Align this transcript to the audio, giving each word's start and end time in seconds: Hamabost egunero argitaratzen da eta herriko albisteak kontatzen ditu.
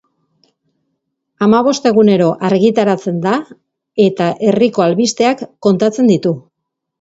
Hamabost 1.47 1.85
egunero 1.89 2.29
argitaratzen 2.49 3.19
da 3.27 3.35
eta 4.07 4.31
herriko 4.49 4.87
albisteak 4.87 5.45
kontatzen 5.69 6.11
ditu. 6.15 6.35